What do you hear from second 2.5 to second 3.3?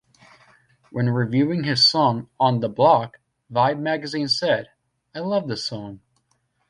the Block",